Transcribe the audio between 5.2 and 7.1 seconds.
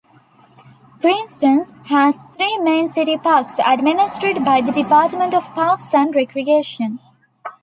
of Parks and Recreation.